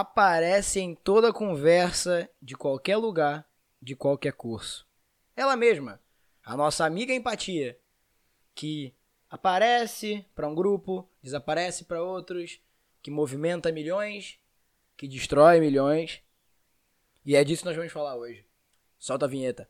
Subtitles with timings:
[0.00, 3.46] aparece em toda conversa de qualquer lugar,
[3.80, 4.86] de qualquer curso.
[5.36, 6.00] Ela mesma,
[6.42, 7.78] a nossa amiga empatia,
[8.54, 8.94] que
[9.28, 12.58] aparece para um grupo, desaparece para outros,
[13.02, 14.38] que movimenta milhões,
[14.96, 16.22] que destrói milhões.
[17.24, 18.46] E é disso que nós vamos falar hoje.
[18.98, 19.68] Solta a vinheta.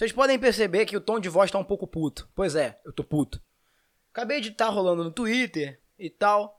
[0.00, 2.26] Vocês podem perceber que o tom de voz tá um pouco puto.
[2.34, 3.38] Pois é, eu tô puto.
[4.10, 6.58] Acabei de estar tá rolando no Twitter e tal,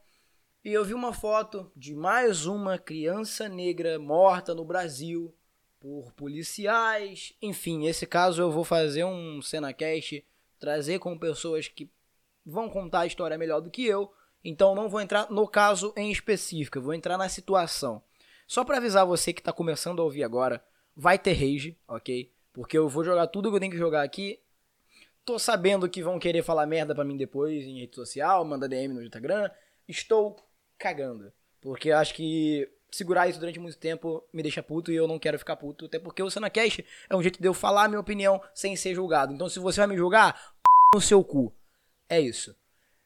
[0.64, 5.34] e eu vi uma foto de mais uma criança negra morta no Brasil
[5.80, 7.34] por policiais.
[7.42, 10.24] Enfim, esse caso eu vou fazer um CenaCast,
[10.60, 11.90] trazer com pessoas que
[12.46, 14.14] vão contar a história melhor do que eu.
[14.44, 18.04] Então não vou entrar no caso em específico, eu vou entrar na situação.
[18.46, 20.64] Só para avisar você que tá começando a ouvir agora,
[20.96, 22.32] vai ter rage, ok?
[22.54, 24.40] Porque eu vou jogar tudo que eu tenho que jogar aqui.
[25.24, 28.94] Tô sabendo que vão querer falar merda pra mim depois em rede social, mandar DM
[28.94, 29.50] no Instagram.
[29.88, 30.36] Estou
[30.78, 31.32] cagando.
[31.62, 35.40] Porque acho que segurar isso durante muito tempo me deixa puto e eu não quero
[35.40, 35.86] ficar puto.
[35.86, 39.34] Até porque o Sanacast é um jeito de eu falar minha opinião sem ser julgado.
[39.34, 40.70] Então se você vai me julgar, p...
[40.96, 41.56] no seu cu.
[42.10, 42.56] É isso.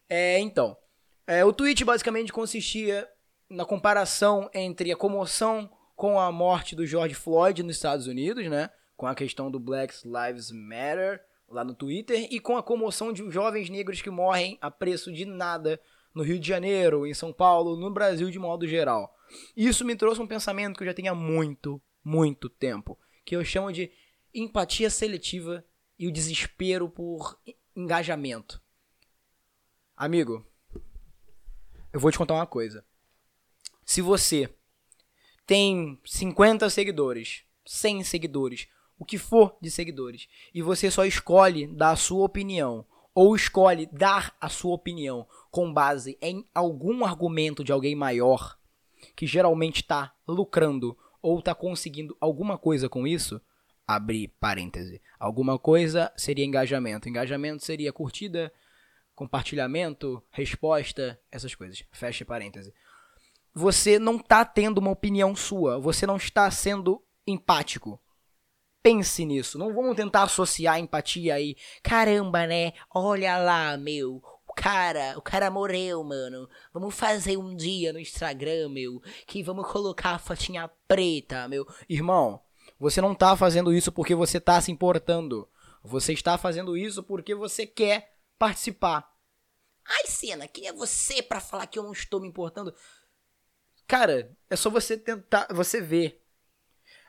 [0.09, 0.75] É, então.
[1.27, 3.07] É, o tweet basicamente consistia
[3.49, 8.69] na comparação entre a comoção com a morte do George Floyd nos Estados Unidos, né?
[8.95, 13.29] Com a questão do Black Lives Matter lá no Twitter e com a comoção de
[13.29, 15.79] jovens negros que morrem a preço de nada
[16.13, 19.13] no Rio de Janeiro, em São Paulo, no Brasil de modo geral.
[19.55, 23.43] Isso me trouxe um pensamento que eu já tenho há muito, muito tempo, que eu
[23.43, 23.91] chamo de
[24.33, 25.63] empatia seletiva
[25.99, 27.37] e o desespero por
[27.75, 28.61] engajamento.
[29.95, 30.45] Amigo,
[31.91, 32.85] eu vou te contar uma coisa.
[33.85, 34.49] Se você
[35.45, 38.67] tem 50 seguidores, 100 seguidores,
[38.97, 43.87] o que for de seguidores, e você só escolhe dar a sua opinião, ou escolhe
[43.91, 48.57] dar a sua opinião com base em algum argumento de alguém maior,
[49.15, 53.41] que geralmente está lucrando ou está conseguindo alguma coisa com isso,
[53.87, 55.01] abrir parêntese.
[55.19, 57.07] Alguma coisa seria engajamento.
[57.07, 58.51] Engajamento seria curtida,
[59.15, 61.83] compartilhamento, resposta, essas coisas.
[61.91, 62.73] Fecha parêntese.
[63.53, 67.99] Você não está tendo uma opinião sua, você não está sendo empático.
[68.85, 69.57] Pense nisso.
[69.57, 71.57] Não vamos tentar associar empatia aí.
[71.81, 72.71] Caramba, né?
[72.93, 74.21] Olha lá, meu.
[74.47, 76.47] O cara, o cara morreu, mano.
[76.71, 79.01] Vamos fazer um dia no Instagram, meu.
[79.25, 81.65] Que vamos colocar a fotinha preta, meu.
[81.89, 82.39] Irmão,
[82.79, 85.49] você não tá fazendo isso porque você tá se importando.
[85.83, 89.11] Você está fazendo isso porque você quer participar.
[89.83, 92.71] Ai, Cena, quem é você para falar que eu não estou me importando?
[93.87, 96.23] Cara, é só você tentar, você ver.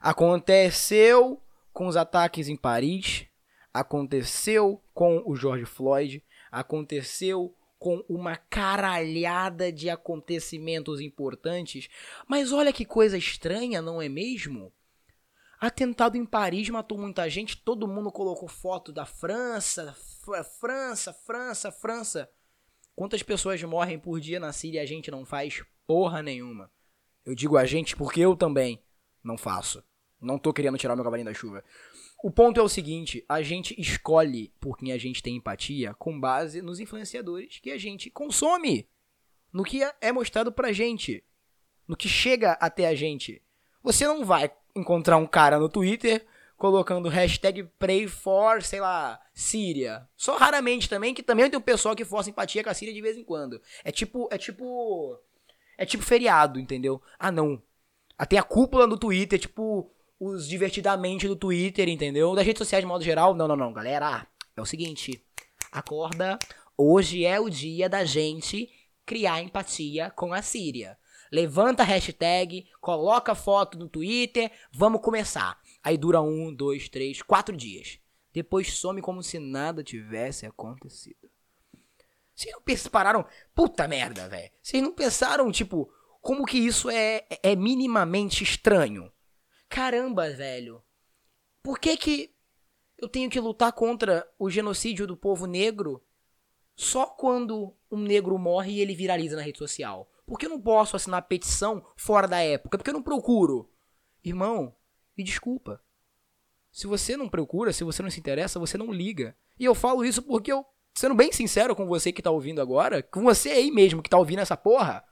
[0.01, 1.43] Aconteceu
[1.77, 3.27] com os ataques em Paris,
[3.71, 11.91] aconteceu com o George Floyd, aconteceu com uma caralhada de acontecimentos importantes.
[12.27, 14.73] Mas olha que coisa estranha, não é mesmo?
[15.61, 19.95] Atentado em Paris matou muita gente, todo mundo colocou foto da França,
[20.59, 22.31] França, França, França.
[22.95, 26.71] Quantas pessoas morrem por dia na Síria e a gente não faz porra nenhuma?
[27.23, 28.83] Eu digo a gente porque eu também
[29.23, 29.85] não faço.
[30.21, 31.63] Não tô querendo tirar meu cavalinho da chuva.
[32.23, 36.19] O ponto é o seguinte: a gente escolhe por quem a gente tem empatia com
[36.19, 38.89] base nos influenciadores que a gente consome.
[39.53, 41.23] No que é mostrado pra gente.
[41.87, 43.43] No que chega até a gente.
[43.83, 50.09] Você não vai encontrar um cara no Twitter colocando hashtag pray for, sei lá, Síria.
[50.17, 53.01] Só raramente também, que também tem um pessoal que força empatia com a Síria de
[53.01, 53.61] vez em quando.
[53.85, 54.29] É tipo.
[54.31, 55.19] É tipo.
[55.79, 57.01] É tipo feriado, entendeu?
[57.19, 57.63] Ah, não.
[58.19, 62.35] Até a cúpula no Twitter, tipo os divertidamente do Twitter, entendeu?
[62.35, 63.35] Das redes sociais de modo geral.
[63.35, 64.27] Não, não, não, galera.
[64.57, 65.23] É o seguinte.
[65.71, 66.39] Acorda.
[66.77, 68.71] Hoje é o dia da gente
[69.05, 70.99] criar empatia com a Síria.
[71.33, 75.59] Levanta a hashtag, coloca foto no Twitter, vamos começar.
[75.83, 77.99] Aí dura um, dois, três, quatro dias.
[78.33, 81.31] Depois some como se nada tivesse acontecido.
[82.35, 83.25] Vocês não pensaram.
[83.55, 84.51] Puta merda, velho.
[84.63, 85.91] Vocês não pensaram, tipo,
[86.21, 89.11] como que isso é, é minimamente estranho?
[89.69, 90.83] Caramba, velho,
[91.63, 92.35] por que que
[92.99, 96.03] eu tenho que lutar contra o genocídio do povo negro
[96.75, 100.11] só quando um negro morre e ele viraliza na rede social?
[100.27, 102.77] Por que eu não posso assinar petição fora da época?
[102.77, 103.71] Porque eu não procuro.
[104.25, 104.75] Irmão,
[105.17, 105.81] me desculpa.
[106.73, 109.37] Se você não procura, se você não se interessa, você não liga.
[109.59, 113.03] E eu falo isso porque eu, sendo bem sincero com você que tá ouvindo agora,
[113.03, 115.05] com você aí mesmo que tá ouvindo essa porra,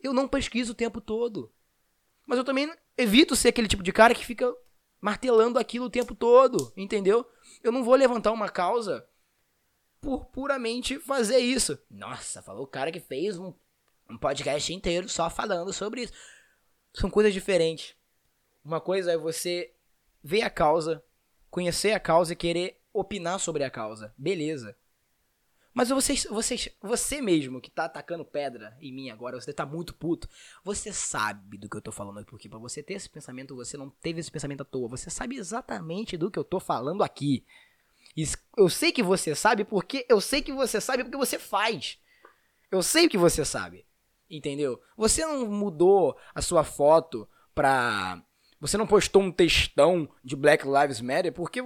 [0.00, 1.52] eu não pesquiso o tempo todo.
[2.28, 4.54] Mas eu também evito ser aquele tipo de cara que fica
[5.00, 7.26] martelando aquilo o tempo todo, entendeu?
[7.64, 9.08] Eu não vou levantar uma causa
[9.98, 11.78] por puramente fazer isso.
[11.90, 13.54] Nossa, falou o cara que fez um,
[14.10, 16.12] um podcast inteiro só falando sobre isso.
[16.92, 17.96] São coisas diferentes.
[18.62, 19.72] Uma coisa é você
[20.22, 21.02] ver a causa,
[21.48, 24.12] conhecer a causa e querer opinar sobre a causa.
[24.18, 24.76] Beleza.
[25.78, 29.94] Mas você, você, você mesmo que tá atacando pedra em mim agora, você tá muito
[29.94, 30.28] puto,
[30.64, 33.88] você sabe do que eu tô falando porque pra você ter esse pensamento, você não
[33.88, 37.44] teve esse pensamento à toa, você sabe exatamente do que eu tô falando aqui.
[38.16, 38.24] E
[38.56, 41.96] eu sei que você sabe porque eu sei que você sabe porque você faz.
[42.72, 43.86] Eu sei que você sabe.
[44.28, 44.82] Entendeu?
[44.96, 48.20] Você não mudou a sua foto pra.
[48.58, 51.62] Você não postou um textão de Black Lives Matter porque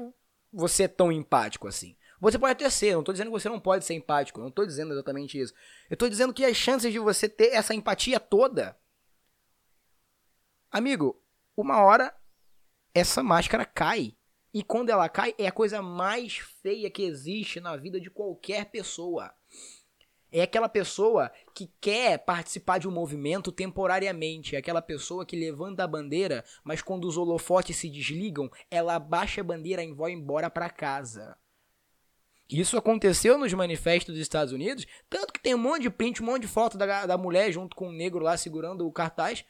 [0.53, 1.97] você é tão empático assim.
[2.23, 4.65] Você pode até ser, não tô dizendo que você não pode ser empático, não tô
[4.65, 5.53] dizendo exatamente isso.
[5.91, 8.79] Eu tô dizendo que as chances de você ter essa empatia toda.
[10.71, 11.21] Amigo,
[11.57, 12.15] uma hora
[12.95, 14.17] essa máscara cai.
[14.55, 18.67] E quando ela cai, é a coisa mais feia que existe na vida de qualquer
[18.67, 19.35] pessoa.
[20.31, 24.55] É aquela pessoa que quer participar de um movimento temporariamente.
[24.55, 29.41] É aquela pessoa que levanta a bandeira, mas quando os holofotes se desligam, ela abaixa
[29.41, 31.37] a bandeira e vai embora para casa.
[32.49, 36.27] Isso aconteceu nos manifestos dos Estados Unidos, tanto que tem um monte de print, um
[36.27, 39.45] monte de foto da, da mulher junto com o um negro lá segurando o cartaz.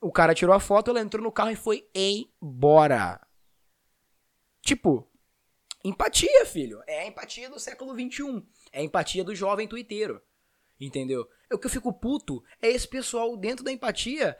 [0.00, 3.20] O cara tirou a foto, ela entrou no carro e foi embora.
[4.60, 5.08] Tipo,
[5.84, 6.82] empatia, filho.
[6.86, 8.44] É a empatia do século XXI.
[8.72, 10.20] É a empatia do jovem twitteiro.
[10.80, 11.28] Entendeu?
[11.52, 14.36] O que eu fico puto é esse pessoal dentro da empatia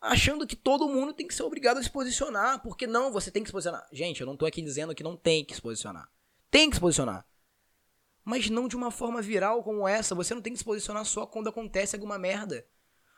[0.00, 2.62] achando que todo mundo tem que ser obrigado a se posicionar.
[2.62, 3.86] Porque não, você tem que se posicionar.
[3.92, 6.08] Gente, eu não tô aqui dizendo que não tem que se posicionar.
[6.56, 7.26] Tem que se posicionar.
[8.24, 10.14] Mas não de uma forma viral como essa.
[10.14, 12.66] Você não tem que se posicionar só quando acontece alguma merda.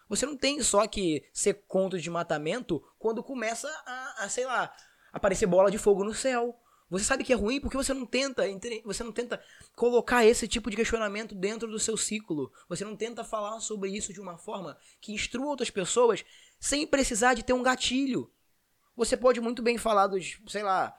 [0.08, 4.74] Você não tem só que ser contra de matamento quando começa a, a, sei lá,
[5.12, 6.60] aparecer bola de fogo no céu.
[6.90, 8.42] Você sabe que é ruim porque você não tenta,
[8.84, 9.40] você não tenta
[9.76, 12.50] colocar esse tipo de questionamento dentro do seu ciclo.
[12.68, 16.24] Você não tenta falar sobre isso de uma forma que instrua outras pessoas
[16.58, 18.32] sem precisar de ter um gatilho.
[18.96, 20.92] Você pode muito bem falar dos, sei lá,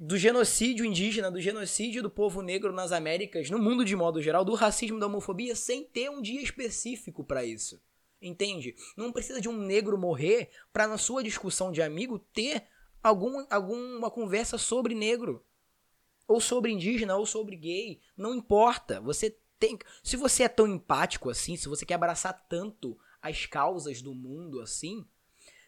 [0.00, 4.44] do genocídio indígena, do genocídio do povo negro nas Américas, no mundo de modo geral,
[4.44, 7.80] do racismo, da homofobia, sem ter um dia específico para isso.
[8.20, 8.74] Entende?
[8.96, 12.64] Não precisa de um negro morrer para na sua discussão de amigo ter
[13.02, 15.44] algum, alguma conversa sobre negro,
[16.26, 19.00] ou sobre indígena, ou sobre gay, não importa.
[19.00, 24.00] Você tem, se você é tão empático assim, se você quer abraçar tanto as causas
[24.00, 25.04] do mundo assim,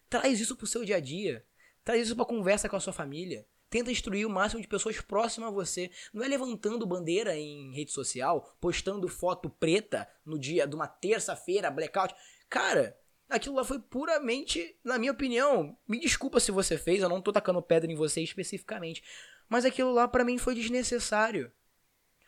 [0.09, 1.45] traz isso pro seu dia a dia.
[1.83, 3.47] Traz isso pra conversa com a sua família.
[3.71, 5.91] Tenta instruir o máximo de pessoas próximas a você.
[6.13, 11.71] Não é levantando bandeira em rede social, postando foto preta no dia de uma terça-feira,
[11.71, 12.13] blackout.
[12.49, 17.23] Cara, aquilo lá foi puramente, na minha opinião, me desculpa se você fez, eu não
[17.23, 19.05] tô tacando pedra em você especificamente,
[19.49, 21.53] mas aquilo lá para mim foi desnecessário.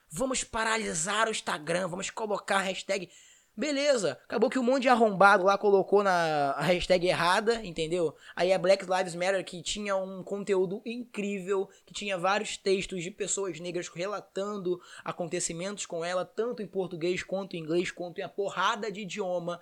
[0.08, 3.10] Vamos paralisar o Instagram, vamos colocar hashtag
[3.54, 8.16] Beleza, acabou que um monte de arrombado lá colocou na hashtag errada, entendeu?
[8.34, 13.10] Aí a Black Lives Matter, que tinha um conteúdo incrível, que tinha vários textos de
[13.10, 18.28] pessoas negras relatando acontecimentos com ela, tanto em português quanto em inglês, quanto em a
[18.28, 19.60] porrada de idioma.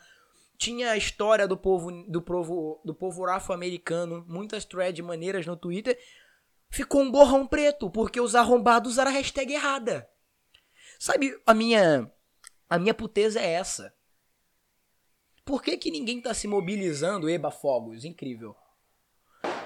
[0.57, 5.99] Tinha a história do povo do povo do povo afro-americano, muitas threads maneiras no Twitter.
[6.69, 10.09] Ficou um borrão preto, porque os arrombados usaram a hashtag errada.
[10.97, 12.09] Sabe a minha
[12.71, 13.93] a minha puteza é essa.
[15.45, 18.05] Por que, que ninguém tá se mobilizando, Eba Fogos?
[18.05, 18.55] Incrível.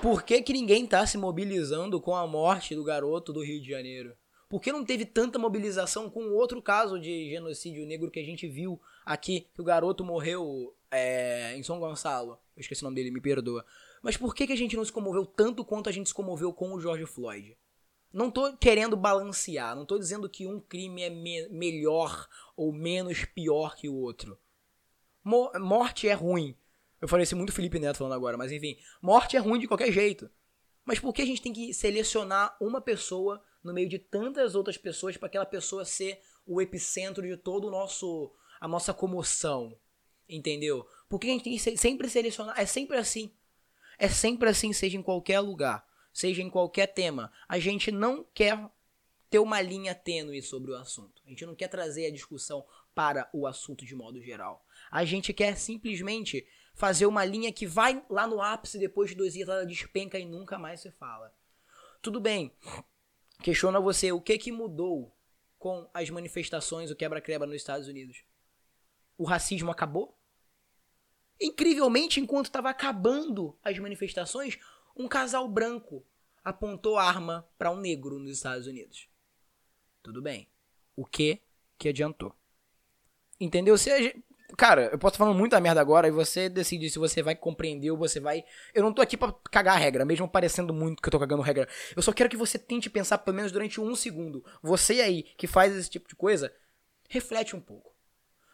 [0.00, 3.68] Por que, que ninguém tá se mobilizando com a morte do garoto do Rio de
[3.68, 4.16] Janeiro?
[4.48, 8.48] Por que não teve tanta mobilização com outro caso de genocídio negro que a gente
[8.48, 12.38] viu aqui, que o garoto morreu é, em São Gonçalo?
[12.56, 13.66] Eu esqueci o nome dele, me perdoa.
[14.02, 16.54] Mas por que, que a gente não se comoveu tanto quanto a gente se comoveu
[16.54, 17.54] com o George Floyd?
[18.14, 23.24] Não tô querendo balancear, não tô dizendo que um crime é me melhor ou menos
[23.24, 24.38] pior que o outro.
[25.24, 26.56] Mo morte é ruim.
[27.00, 29.90] Eu falei isso muito Felipe Neto falando agora, mas enfim, morte é ruim de qualquer
[29.90, 30.30] jeito.
[30.84, 34.78] Mas por que a gente tem que selecionar uma pessoa no meio de tantas outras
[34.78, 39.76] pessoas para aquela pessoa ser o epicentro de todo o nosso a nossa comoção?
[40.28, 40.86] Entendeu?
[41.08, 42.60] Por que a gente tem que sempre selecionar?
[42.60, 43.34] É sempre assim.
[43.98, 48.70] É sempre assim, seja em qualquer lugar seja em qualquer tema, a gente não quer
[49.28, 51.20] ter uma linha tênue sobre o assunto.
[51.26, 54.64] A gente não quer trazer a discussão para o assunto de modo geral.
[54.90, 59.32] A gente quer simplesmente fazer uma linha que vai lá no ápice depois de dois
[59.32, 61.34] dias ela despenca e nunca mais se fala.
[62.00, 62.52] Tudo bem.
[63.42, 65.12] Questiona você o que que mudou
[65.58, 68.22] com as manifestações, o quebra-quebra nos Estados Unidos.
[69.18, 70.16] O racismo acabou?
[71.40, 74.58] Incrivelmente, enquanto estava acabando as manifestações,
[74.96, 76.04] um casal branco
[76.44, 79.08] apontou arma para um negro nos Estados Unidos.
[80.02, 80.48] Tudo bem.
[80.94, 81.40] O que
[81.78, 82.34] que adiantou?
[83.40, 83.76] Entendeu?
[83.76, 83.90] Se
[84.56, 87.90] Cara, eu posso estar falando muita merda agora e você decide se você vai compreender
[87.90, 88.44] ou você vai.
[88.72, 91.42] Eu não tô aqui pra cagar a regra, mesmo parecendo muito que eu tô cagando
[91.42, 91.68] regra.
[91.96, 94.44] Eu só quero que você tente pensar pelo menos durante um segundo.
[94.62, 96.54] Você aí que faz esse tipo de coisa,
[97.08, 97.94] reflete um pouco.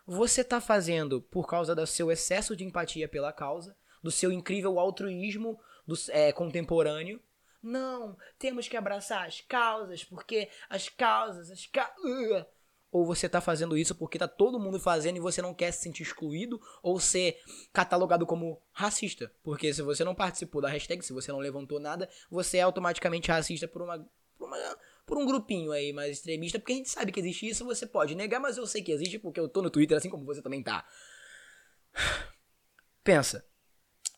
[0.06, 4.78] Você tá fazendo por causa do seu excesso de empatia pela causa, do seu incrível
[4.78, 7.20] altruísmo do, é, contemporâneo.
[7.62, 11.66] Não, temos que abraçar as causas, porque as causas, as
[12.90, 15.82] ou você tá fazendo isso porque tá todo mundo fazendo e você não quer se
[15.82, 17.40] sentir excluído ou ser
[17.72, 19.32] catalogado como racista.
[19.42, 23.30] Porque se você não participou da hashtag, se você não levantou nada, você é automaticamente
[23.30, 23.98] racista por uma,
[24.36, 24.56] por uma
[25.06, 28.14] por um grupinho aí mais extremista, porque a gente sabe que existe isso, você pode
[28.14, 30.62] negar, mas eu sei que existe porque eu tô no Twitter assim como você também
[30.62, 30.86] tá.
[33.02, 33.49] Pensa.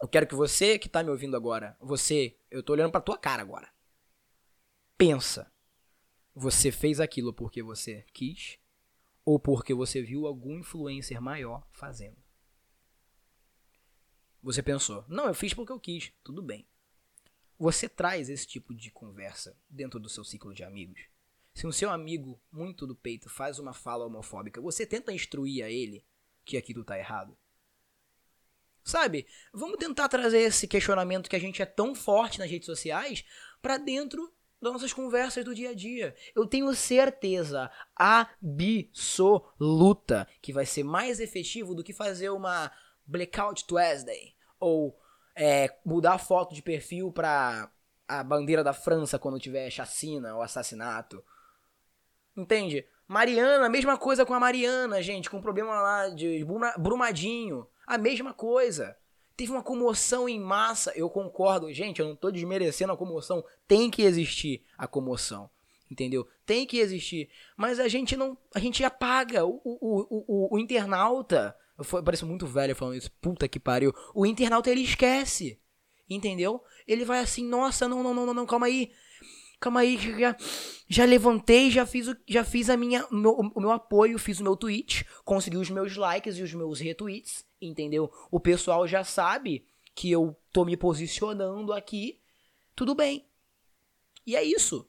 [0.03, 3.17] Eu quero que você que tá me ouvindo agora, você, eu tô olhando pra tua
[3.17, 3.73] cara agora.
[4.99, 5.49] Pensa.
[6.35, 8.59] Você fez aquilo porque você quis
[9.25, 12.17] ou porque você viu algum influencer maior fazendo.
[14.43, 16.67] Você pensou, não, eu fiz porque eu quis, tudo bem.
[17.57, 21.01] Você traz esse tipo de conversa dentro do seu ciclo de amigos.
[21.55, 25.71] Se o seu amigo muito do peito faz uma fala homofóbica, você tenta instruir a
[25.71, 26.05] ele
[26.45, 27.39] que aquilo tá errado?
[28.85, 29.27] Sabe?
[29.53, 33.25] Vamos tentar trazer esse questionamento que a gente é tão forte nas redes sociais
[33.61, 36.15] para dentro das nossas conversas do dia a dia.
[36.35, 39.49] Eu tenho certeza absoluta
[40.41, 42.71] que vai ser mais efetivo do que fazer uma
[43.05, 44.97] Blackout Tuesday ou
[45.35, 47.71] é, mudar a foto de perfil para
[48.07, 51.25] a bandeira da França quando tiver chacina ou assassinato.
[52.37, 52.87] Entende?
[53.09, 56.47] Mariana, mesma coisa com a Mariana, gente, com problema lá de
[56.79, 57.67] Brumadinho.
[57.87, 58.97] A mesma coisa.
[59.37, 63.91] Teve uma comoção em massa, eu concordo, gente, eu não tô desmerecendo a comoção, tem
[63.91, 65.49] que existir a comoção,
[65.91, 66.29] entendeu?
[66.45, 69.45] Tem que existir, mas a gente não, a gente apaga.
[69.47, 74.27] O, o, o, o, internauta, eu pareço muito velho falando isso, puta que pariu, o
[74.27, 75.59] internauta ele esquece,
[76.09, 76.62] entendeu?
[76.87, 78.93] Ele vai assim, nossa, não, não, não, não calma aí,
[79.62, 80.37] calma aí, já,
[80.88, 84.40] já levantei, já fiz, o, já fiz a minha, o meu, o meu apoio, fiz
[84.40, 88.12] o meu tweet, consegui os meus likes e os meus retweets, entendeu?
[88.31, 89.64] O pessoal já sabe
[89.95, 92.21] que eu tô me posicionando aqui,
[92.75, 93.25] tudo bem.
[94.26, 94.88] E é isso.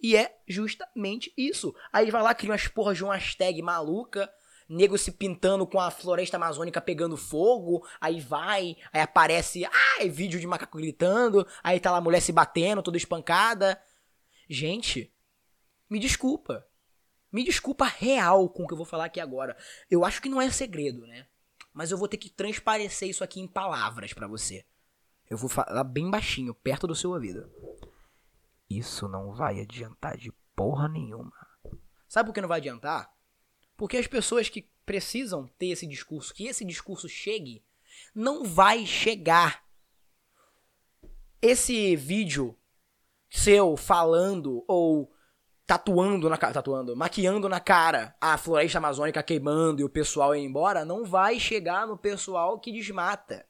[0.00, 1.74] E é justamente isso.
[1.92, 4.32] Aí vai lá, cria umas porras de uma hashtag maluca,
[4.68, 10.08] nego se pintando com a floresta amazônica pegando fogo, aí vai, aí aparece, ah, é
[10.08, 13.80] vídeo de macaco gritando, aí tá lá a mulher se batendo, toda espancada.
[14.48, 15.12] Gente,
[15.88, 16.66] me desculpa.
[17.32, 19.56] Me desculpa real com o que eu vou falar aqui agora.
[19.90, 21.26] Eu acho que não é segredo, né?
[21.72, 24.64] Mas eu vou ter que transparecer isso aqui em palavras para você.
[25.28, 27.50] Eu vou falar bem baixinho, perto do seu ouvido.
[28.68, 31.32] Isso não vai adiantar de porra nenhuma.
[32.08, 33.17] Sabe por que não vai adiantar?
[33.78, 37.64] Porque as pessoas que precisam ter esse discurso, que esse discurso chegue,
[38.12, 39.64] não vai chegar.
[41.40, 42.58] Esse vídeo
[43.30, 45.12] seu falando ou
[45.64, 50.40] tatuando na cara, tatuando, maquiando na cara a floresta amazônica queimando e o pessoal ir
[50.40, 53.46] embora, não vai chegar no pessoal que desmata.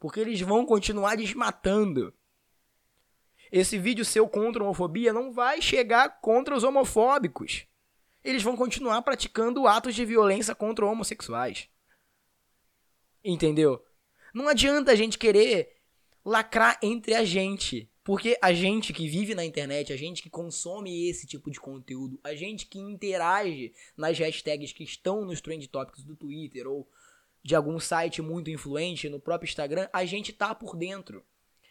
[0.00, 2.12] Porque eles vão continuar desmatando.
[3.52, 7.69] Esse vídeo seu contra a homofobia não vai chegar contra os homofóbicos
[8.22, 11.68] eles vão continuar praticando atos de violência contra homossexuais.
[13.24, 13.84] Entendeu?
[14.34, 15.76] Não adianta a gente querer
[16.24, 17.90] lacrar entre a gente.
[18.02, 22.18] Porque a gente que vive na internet, a gente que consome esse tipo de conteúdo,
[22.24, 26.88] a gente que interage nas hashtags que estão nos trend topics do Twitter ou
[27.42, 31.24] de algum site muito influente no próprio Instagram, a gente tá por dentro.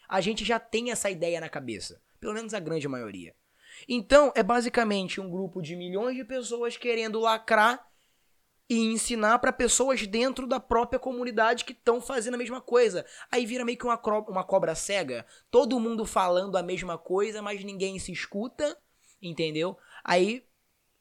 [0.08, 2.00] A gente já tem essa ideia na cabeça.
[2.18, 3.34] Pelo menos a grande maioria.
[3.88, 7.90] Então, é basicamente um grupo de milhões de pessoas querendo lacrar
[8.70, 13.04] e ensinar para pessoas dentro da própria comunidade que estão fazendo a mesma coisa.
[13.28, 17.64] Aí vira meio que uma, uma cobra cega, todo mundo falando a mesma coisa, mas
[17.64, 18.78] ninguém se escuta,
[19.20, 19.76] entendeu?
[20.04, 20.46] Aí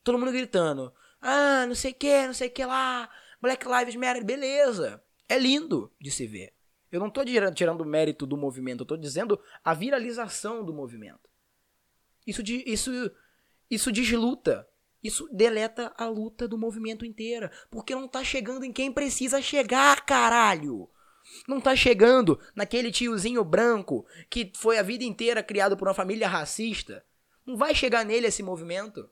[0.03, 3.07] todo mundo gritando: "Ah, não sei que, não sei que lá,
[3.39, 5.03] Black Lives Matter", beleza.
[5.27, 6.55] É lindo de se ver.
[6.91, 11.28] Eu não tô tirando o mérito do movimento, eu tô dizendo a viralização do movimento.
[12.29, 13.11] Isso, isso,
[13.69, 14.67] isso desluta
[15.03, 17.51] Isso deleta a luta do movimento inteira.
[17.71, 20.87] Porque não tá chegando em quem precisa chegar, caralho.
[21.47, 26.27] Não tá chegando naquele tiozinho branco que foi a vida inteira criado por uma família
[26.27, 27.03] racista.
[27.45, 29.09] Não vai chegar nele esse movimento.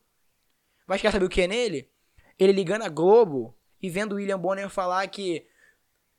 [0.85, 1.89] Vai chegar saber o que é nele?
[2.37, 5.47] Ele ligando a Globo e vendo William Bonner falar que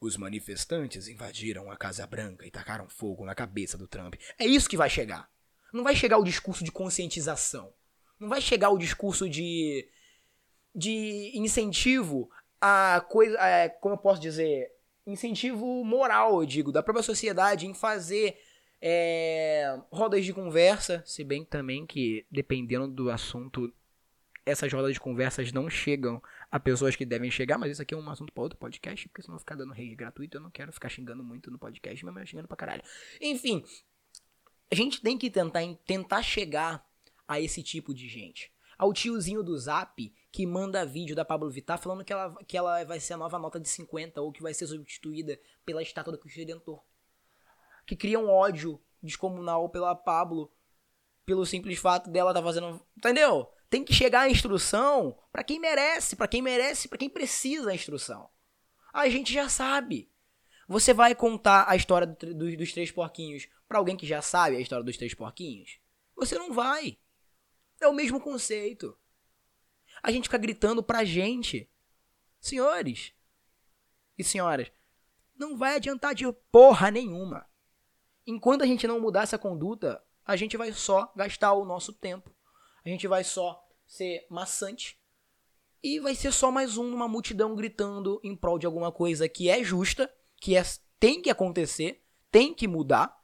[0.00, 4.14] os manifestantes invadiram a Casa Branca e tacaram fogo na cabeça do Trump.
[4.38, 5.30] É isso que vai chegar.
[5.72, 7.72] Não vai chegar o discurso de conscientização.
[8.18, 9.88] Não vai chegar o discurso de
[10.74, 14.70] de incentivo a coisa, é, como eu posso dizer,
[15.06, 18.38] incentivo moral, eu digo, da própria sociedade em fazer
[18.80, 23.72] é, rodas de conversa, se bem também que dependendo do assunto
[24.44, 27.96] essas rodas de conversas não chegam a pessoas que devem chegar, mas isso aqui é
[27.96, 30.88] um assunto para outro podcast, porque senão ficar dando rede gratuito, eu não quero ficar
[30.88, 32.82] xingando muito no podcast, mesmo xingando pra caralho.
[33.20, 33.62] Enfim,
[34.70, 36.86] a gente tem que tentar, tentar chegar
[37.26, 38.52] a esse tipo de gente.
[38.76, 42.84] Ao tiozinho do Zap que manda vídeo da Pablo Vittar falando que ela, que ela
[42.84, 46.18] vai ser a nova nota de 50 ou que vai ser substituída pela estátua do
[46.18, 46.80] Cristo Redentor.
[47.86, 50.52] Que cria um ódio descomunal pela Pablo
[51.24, 52.80] pelo simples fato dela tá fazendo.
[52.96, 53.50] Entendeu?
[53.68, 57.74] Tem que chegar a instrução para quem merece, para quem merece, para quem precisa da
[57.74, 58.30] instrução.
[58.92, 60.10] A gente já sabe.
[60.66, 64.56] Você vai contar a história do, do, dos três porquinhos para alguém que já sabe
[64.56, 65.78] a história dos três porquinhos?
[66.16, 66.98] Você não vai.
[67.80, 68.96] É o mesmo conceito.
[70.02, 71.68] A gente fica gritando pra gente.
[72.40, 73.12] Senhores
[74.16, 74.70] e senhoras,
[75.36, 77.46] não vai adiantar de porra nenhuma.
[78.26, 82.32] Enquanto a gente não mudar essa conduta, a gente vai só gastar o nosso tempo
[82.88, 84.98] a gente vai só ser maçante
[85.82, 89.48] e vai ser só mais um numa multidão gritando em prol de alguma coisa que
[89.48, 90.10] é justa,
[90.40, 90.62] que é,
[90.98, 93.14] tem que acontecer, tem que mudar,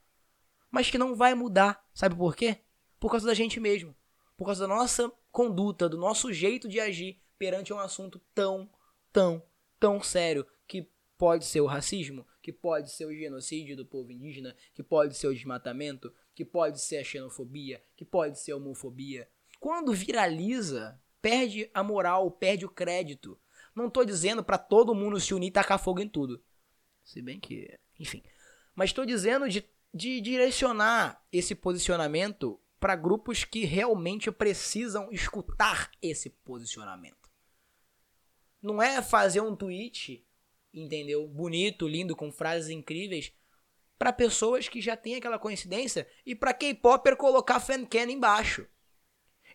[0.75, 1.88] mas que não vai mudar.
[1.95, 2.59] Sabe por quê?
[2.99, 3.95] Por causa da gente mesmo.
[4.37, 8.69] Por causa da nossa conduta, do nosso jeito de agir perante um assunto tão,
[9.12, 9.40] tão,
[9.78, 14.57] tão sério que pode ser o racismo, que pode ser o genocídio do povo indígena,
[14.75, 19.29] que pode ser o desmatamento, que pode ser a xenofobia, que pode ser a homofobia,
[19.61, 23.38] quando viraliza, perde a moral, perde o crédito.
[23.77, 26.42] Não tô dizendo para todo mundo se unir e tacar fogo em tudo.
[27.05, 28.25] Se bem que, enfim.
[28.75, 36.28] Mas estou dizendo de, de direcionar esse posicionamento para grupos que realmente precisam escutar esse
[36.28, 37.30] posicionamento.
[38.61, 40.26] Não é fazer um tweet,
[40.72, 41.28] entendeu?
[41.28, 43.33] Bonito, lindo, com frases incríveis,
[43.96, 48.66] para pessoas que já têm aquela coincidência e para K-Popper colocar fan embaixo.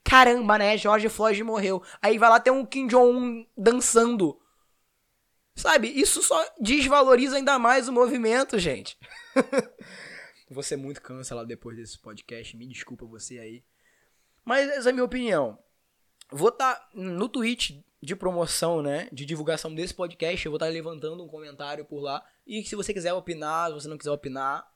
[0.03, 0.77] Caramba, né?
[0.77, 1.83] George Floyd morreu.
[2.01, 4.39] Aí vai lá ter um Kim Jong-un dançando.
[5.53, 5.89] Sabe?
[5.89, 8.97] Isso só desvaloriza ainda mais o movimento, gente.
[10.49, 12.57] Vou ser muito cancelado depois desse podcast.
[12.57, 13.63] Me desculpa você aí.
[14.43, 15.59] Mas essa é a minha opinião.
[16.31, 19.07] Vou estar tá no tweet de promoção, né?
[19.11, 20.45] De divulgação desse podcast.
[20.45, 22.25] Eu vou estar tá levantando um comentário por lá.
[22.47, 24.67] E se você quiser opinar, se você não quiser opinar,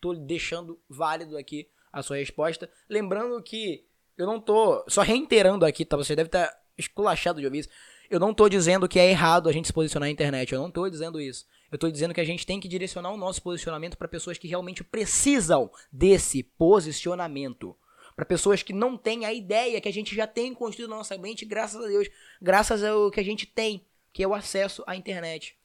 [0.00, 2.68] tô deixando válido aqui a sua resposta.
[2.88, 3.86] Lembrando que
[4.18, 4.84] eu não tô.
[4.88, 5.96] Só reiterando aqui, tá?
[5.96, 7.68] Você deve estar tá esculachado de ouvir isso.
[8.10, 10.52] Eu não tô dizendo que é errado a gente se posicionar na internet.
[10.52, 11.46] Eu não tô dizendo isso.
[11.70, 14.48] Eu tô dizendo que a gente tem que direcionar o nosso posicionamento para pessoas que
[14.48, 17.76] realmente precisam desse posicionamento.
[18.14, 21.18] Para pessoas que não têm a ideia que a gente já tem construído na nossa
[21.18, 22.08] mente, graças a Deus,
[22.40, 25.58] graças ao que a gente tem, que é o acesso à internet.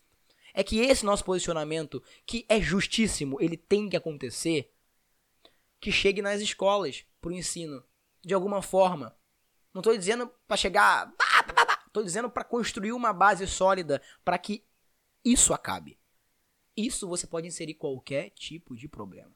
[0.54, 4.70] É que esse nosso posicionamento, que é justíssimo, ele tem que acontecer,
[5.80, 7.84] que chegue nas escolas, pro ensino
[8.24, 9.16] de alguma forma.
[9.74, 11.14] Não estou dizendo para chegar.
[11.88, 14.64] Estou dizendo para construir uma base sólida para que
[15.24, 16.00] isso acabe.
[16.76, 19.36] Isso você pode inserir qualquer tipo de problema.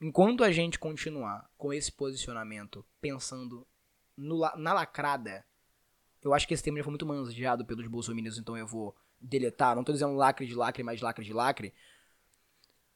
[0.00, 3.66] Enquanto a gente continuar com esse posicionamento pensando
[4.16, 5.44] no, na lacrada,
[6.22, 9.74] eu acho que esse termo já foi muito manjado pelos bolsominions, então eu vou deletar.
[9.74, 11.74] Não estou dizendo lacre de lacre, mas lacre de lacre.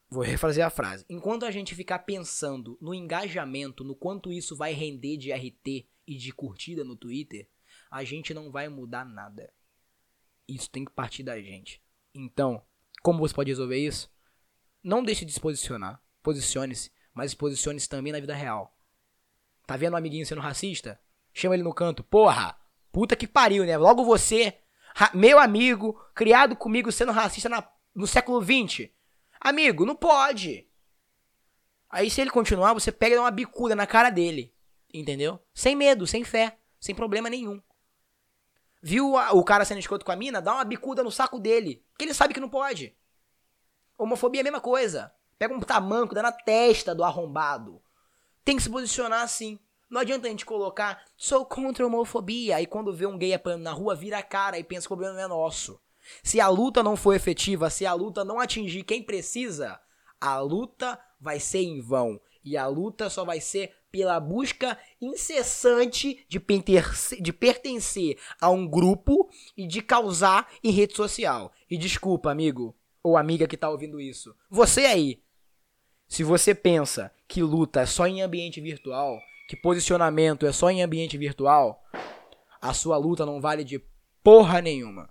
[0.08, 1.04] Vou refazer a frase.
[1.08, 6.16] Enquanto a gente ficar pensando no engajamento, no quanto isso vai render de RT e
[6.16, 7.48] de curtida no Twitter,
[7.90, 9.52] a gente não vai mudar nada.
[10.46, 11.82] Isso tem que partir da gente.
[12.14, 12.62] Então,
[13.02, 14.10] como você pode resolver isso?
[14.82, 16.00] Não deixe de se posicionar.
[16.22, 18.76] Posicione-se, mas posicione-se também na vida real.
[19.66, 21.00] Tá vendo um amiguinho sendo racista?
[21.32, 22.02] Chama ele no canto.
[22.02, 22.58] Porra!
[22.92, 23.76] Puta que pariu, né?
[23.76, 24.58] Logo você,
[25.12, 28.90] meu amigo, criado comigo sendo racista na, no século XX
[29.44, 30.66] Amigo, não pode.
[31.90, 34.54] Aí se ele continuar, você pega e dá uma bicuda na cara dele.
[34.92, 35.38] Entendeu?
[35.52, 37.60] Sem medo, sem fé, sem problema nenhum.
[38.86, 40.42] Viu o cara sendo escroto com a mina?
[40.42, 41.82] Dá uma bicuda no saco dele.
[41.88, 42.94] Porque ele sabe que não pode.
[43.96, 45.10] Homofobia é a mesma coisa.
[45.38, 47.80] Pega um tamanco, dá na testa do arrombado.
[48.44, 49.58] Tem que se posicionar assim.
[49.88, 53.62] Não adianta a gente colocar, sou contra a homofobia, e quando vê um gay apanhando
[53.62, 55.80] na rua, vira a cara e pensa que o problema é nosso.
[56.22, 59.80] Se a luta não for efetiva, se a luta não atingir quem precisa,
[60.20, 62.20] a luta vai ser em vão.
[62.44, 66.42] E a luta só vai ser pela busca incessante de,
[67.20, 71.52] de pertencer a um grupo e de causar em rede social.
[71.70, 74.34] E desculpa, amigo ou amiga que tá ouvindo isso.
[74.50, 75.22] Você aí,
[76.08, 79.16] se você pensa que luta é só em ambiente virtual,
[79.48, 81.80] que posicionamento é só em ambiente virtual,
[82.60, 83.80] a sua luta não vale de
[84.24, 85.08] porra nenhuma.